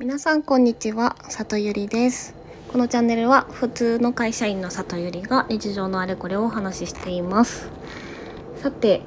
[0.00, 2.34] 皆さんこんにちは里ゆりです。
[2.72, 7.68] このチャンネルは普通の会社員の里ゆりが日常のあれこれをお話ししています。
[8.56, 9.02] さて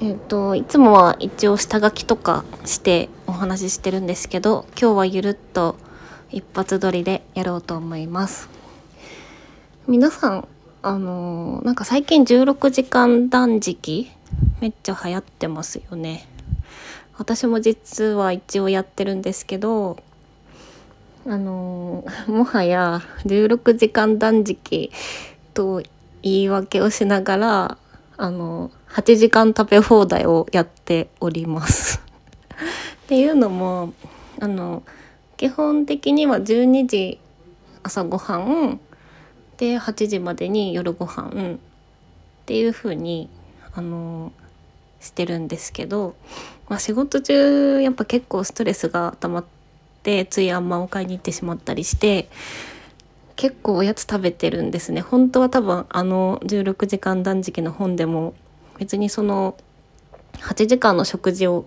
[0.00, 5.76] えっ、ー、といつもは一応下書きとかしてお話ししてるんですけど今日はゆるっと
[6.32, 8.48] 一発撮りでやろうと思います。
[9.86, 10.48] 皆さん
[10.82, 14.10] あのー、なんか最近16時間断食
[14.60, 16.26] めっちゃ流行ってますよね。
[17.16, 19.98] 私も実は一応やってるんですけど
[21.24, 24.90] あのもはや16時間断食
[25.54, 25.82] と
[26.22, 27.78] 言い訳をしながら
[28.16, 32.02] あの8時間食べ放題をやっております。
[33.04, 33.92] っていうのも
[34.40, 34.82] あの
[35.36, 37.18] 基本的には12時
[37.82, 38.80] 朝ごはん
[39.58, 41.58] で8時までに夜ご飯っ
[42.46, 43.28] ていう風に
[43.74, 44.32] あの
[45.00, 46.14] してるんですけど、
[46.68, 49.61] まあ、仕事中やっぱ結構ストレスが溜まって
[50.28, 52.28] ついあんまんを買いに行ってしまったりして
[53.36, 55.00] 結構おやつ食べてるんですね。
[55.00, 58.34] 本当は多分あの16時間断食の本でも
[58.78, 59.56] 別にその
[60.34, 61.66] 8時間の食事を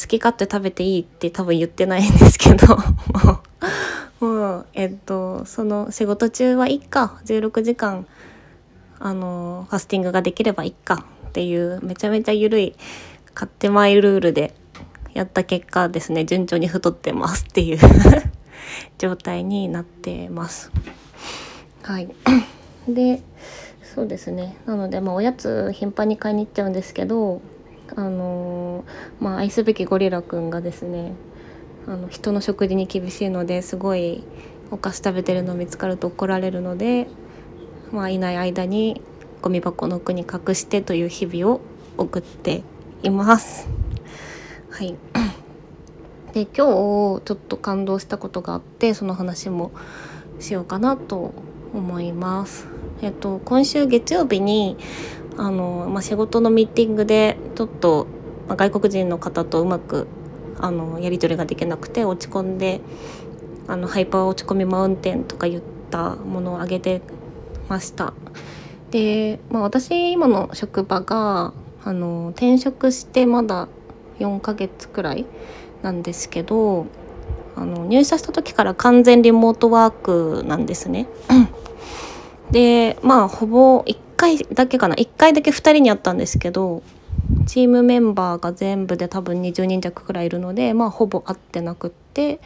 [0.00, 2.76] 好き勝手食べていいって多分言ってないんですけど
[4.20, 8.06] もうえっとその仕事中はいっか16時間
[8.98, 12.74] あのファスティングができればいっかっていうめちゃめちゃ緩い
[13.34, 14.54] 勝手マイルールで
[15.16, 17.78] やった結果ですね順調に太ってますっていう
[18.98, 20.70] 状態になってます。
[21.82, 22.08] はい
[22.86, 23.22] で
[23.82, 27.40] そうですねなのでまあおやつ頻繁に買いに行っちゃうんですけど
[27.94, 31.12] あのー、まあ愛すべきゴリラくんがですね
[31.86, 34.22] あの人の食事に厳しいのですごい
[34.70, 37.06] お菓子食べてるの見つかると怒られるので
[37.90, 39.00] まあいない間に
[39.40, 41.60] ゴミ箱の奥に隠してという日々を
[41.96, 42.62] 送って
[43.02, 43.85] います。
[44.76, 44.94] はい。
[46.34, 49.70] で今日ちょっと感動したことがあってその話も
[50.38, 51.32] しようかなと
[51.72, 52.66] 思います。
[53.00, 54.76] えっと今週月曜日に
[55.38, 58.06] あの、まあ、仕事のミーティングでちょっと、
[58.48, 60.08] まあ、外国人の方とうまく
[60.60, 62.82] あのやり取りができなくて落ち込んで
[63.68, 67.00] あのハイパー落ち込みマウンテンとか言ったものをあげて
[67.70, 68.12] ました。
[68.90, 73.68] で、まあ、私今の職場があの転職してまだ
[74.18, 75.26] 4ヶ月くらい
[75.82, 76.86] なんですけど
[77.54, 81.06] あの入社した時から完全リモートワークなんですね。
[82.50, 86.82] でまあほぼ1回だけかな1回だけ2人に会ったんですけど
[87.46, 92.40] チームメンバーが全部で多分20人弱くらいいるのでまあほぼ会ってなくって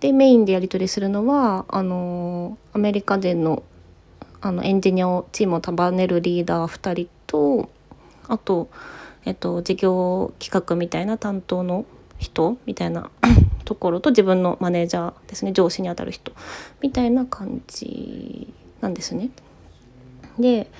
[0.00, 3.62] でメインでやり取りするのはあのアメリカ人の
[4.40, 7.68] あのエンジニアをチームを束ねるリーダー2人と
[8.30, 8.68] あと、
[9.24, 11.84] えっと、事業企画みたいな担当の
[12.18, 13.10] 人みたいな
[13.64, 16.32] ところと自分のマネージャーですね上司にあたる人
[16.80, 19.30] みたいな感じなんですね。
[20.38, 20.70] で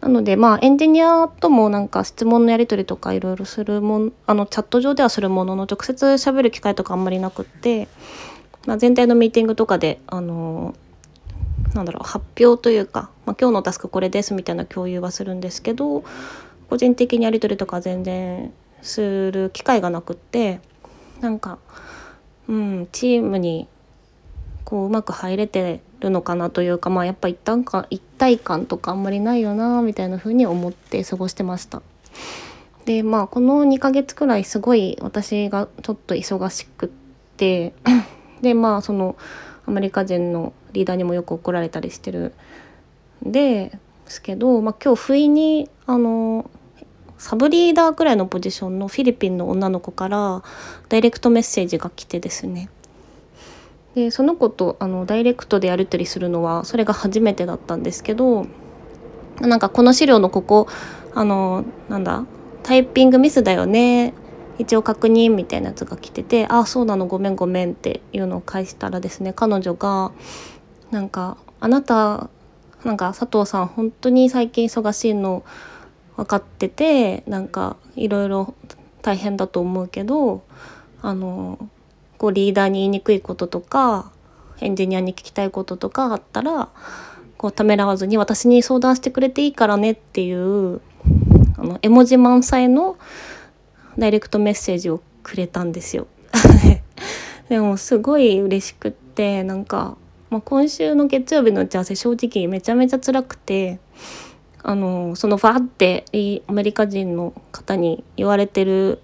[0.00, 7.88] なのでまあエンジニアともなんか質問のやり取りとかいろいろするもんあのチャット上ではするものの直接喋る機会とかあんまりなくって、
[8.66, 10.74] まあ、全体のミーティングとかであの
[11.74, 16.04] なんだろう発表というか、まあ、今日のタスクこれですみたいな共有はするんですけど
[16.74, 18.52] 個人的にやり取りとか全然
[18.82, 20.58] する機会がなくって
[21.20, 21.60] なんか
[22.48, 23.68] うんチームに
[24.64, 31.80] こううまく入れてるのかなというかまあやっぱ一旦か一体感とかあんまりないよなみたいな風に思って過ごしてました。
[32.86, 36.88] でまあこの2ヶ月くらいすごい私がちょっと忙しくっ
[37.36, 37.72] て
[38.42, 39.14] でまあその
[39.64, 42.34] アメリカ人のリーダーにもよく怒られたりしてる
[43.24, 46.50] んですけど、まあ、今日不意にあの
[47.24, 50.42] サブリーダーくらいのポジションのフィリピンの女の子から
[50.90, 52.68] ダイレクトメッセージが来てですね。
[53.94, 58.46] でその子とあのダイレクトでやり取りするのはそれが初めてだったんですけど
[59.40, 60.68] なんかこの資料のここ
[61.14, 62.26] あのなんだ
[62.62, 64.12] タイピングミスだよね
[64.58, 70.12] 一応確認みたいなやつが来てて「ああそうなのごめんごめん」っていうのを返したらですね彼女が
[70.90, 72.28] なんか「あなた
[72.84, 75.42] なんか佐藤さん本当に最近忙しいの
[76.16, 78.54] 分かっててなんかいろいろ
[79.02, 80.44] 大変だと思うけど
[81.02, 81.68] あの
[82.18, 84.12] こうリーダーに言いにくいこととか
[84.60, 86.68] エンジニアに聞きたいこととかあったら
[87.36, 90.80] こうためらわずに私に相談してくれていいからねっていう
[91.58, 92.96] あの絵文字満載の
[93.98, 96.06] ダイレクトメッセージをくれたんですよ。
[97.48, 99.96] でもすごい嬉しくってなんか、
[100.30, 103.78] まあ、今週の月曜日の打ち合わせ正直めちゃめちゃ辛くて
[104.66, 106.04] あのそのファーって
[106.46, 108.98] アメリカ人の方に言われてる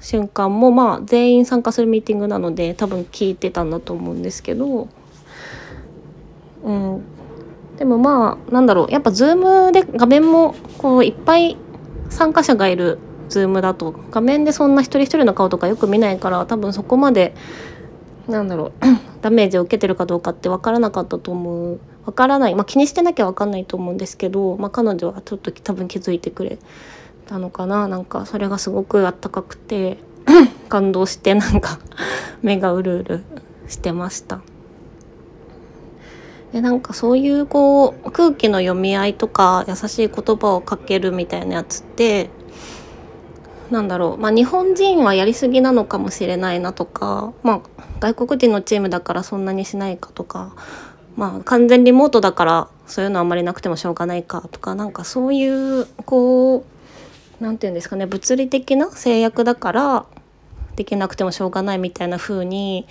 [0.00, 4.88] 瞬間もまあ全員参加するミーティングなので多分聞いてたんだと思うんですけど、
[6.64, 7.02] うん、
[7.78, 11.56] でもまあなんだろうやっぱ Zoom で画面もこういっぱい
[12.10, 12.98] 参加者がいる
[13.28, 17.36] Zoom だと画面でそんな一人一人の顔とかよく見ないから多分そこまで
[18.26, 18.72] なんだろう
[19.22, 21.80] ダメージを受けてるかどうかって分からなかったと思う。
[22.04, 22.54] 分からない。
[22.54, 26.58] まあ気にしてなきゃ分かんないと思うんですけど、まあ、彼女はちょっと多分気づいてくれ
[27.26, 27.88] たのかな。
[27.88, 29.98] なんかそれがすごくあったかくて
[30.68, 31.78] 感動してなんか
[32.42, 33.24] 目がうるうる
[33.68, 34.40] してました。
[36.52, 42.28] でなんかそういうこう空気の読み合いとか優しい言葉をかけるみたいなやつって
[43.70, 44.20] なんだろう。
[44.20, 47.60] まあ日本人はやりすぎなのかもしれないなとかまあ
[48.00, 50.52] 外国人のチームだからそんなにしないかとか
[51.16, 56.64] まあ完全リモートだからそういうのあんまりなくてもしょうがないかとかなんかそういうこう
[57.42, 60.06] 何て言うんですかね物理的な制約だから
[60.76, 62.86] できなくてもしょうがないみたいな風に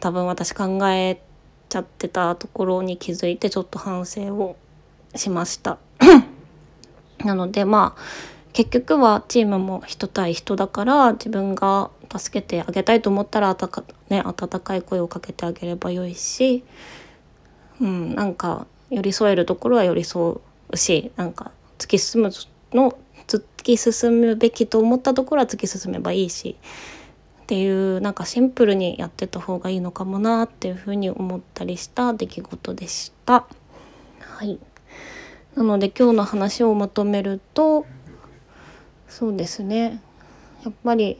[0.00, 1.20] 多分私考え
[1.68, 4.56] ちゃってたところに気づいてちょっと反省を
[5.14, 5.78] しました。
[7.24, 8.00] なのでまあ
[8.52, 16.64] 結局はチームも人対人だから自分が助けてあげたいと思ったらあたか、ね、温かい声をかけてあげればよいし、
[17.80, 20.40] うん、なんか寄り添えるところは寄り添
[20.70, 22.30] うしなんか突き進む
[22.72, 26.56] の突き進むべきと思ったところは突き進めばいいし
[27.42, 33.44] っていうなんかシンプルにやってた方がいいのかもなっていうふうに思ったりした出来事でした。
[34.20, 34.58] はい、
[35.56, 37.86] なので今日の話をまとめると
[39.08, 40.00] そうですね
[40.64, 41.18] やっぱり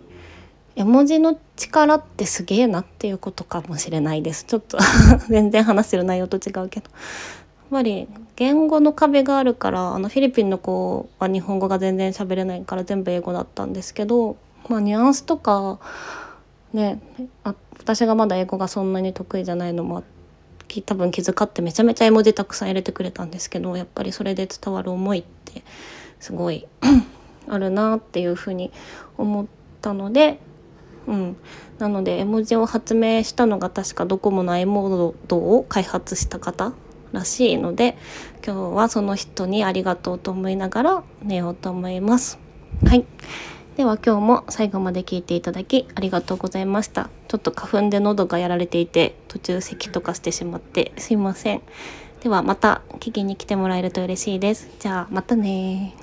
[0.81, 4.47] 絵文字の力ってすげえなっていうことかもしれないです。
[4.47, 4.79] ちょっと
[5.29, 6.87] 全然話してる内容と違うけど。
[6.91, 14.37] やっぱり言語の壁があるからあのフィリピンの子は日本語が全然喋れないから全部英語だったんですけど、
[14.69, 15.79] まあ、ニュアンスとか
[16.73, 17.01] ね
[17.45, 20.03] あ私がまだ英語がそんなに得意じゃないのも
[20.85, 25.63] 多分気遣ってめちゃめちゃ絵文字たくさん入れてくれたんですけどやっぱりそれで伝わる思いって
[26.19, 26.67] すごい
[27.47, 28.73] あるなっていうふうに
[29.17, 29.47] 思っ
[29.81, 30.41] たので、
[31.11, 31.37] うん、
[31.81, 36.73] なので絵文字を発明したのが確かドコモの i モードを開発した方
[37.13, 37.99] らしいので
[38.47, 42.39] 今日はその人にありがとうと思いながら寝ようと思います。
[42.87, 43.05] はい
[43.77, 47.09] では今日も最後まで聞いていただきありがとうございました。
[47.29, 51.63] ちょっと花粉で喉がやられていて途中咳とかしてしまってすいません。
[52.23, 54.69] ではまた聞きに来てもらえると嬉しいです。
[54.79, 55.97] じゃあまたね